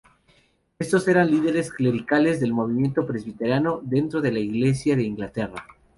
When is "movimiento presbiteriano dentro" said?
2.53-4.19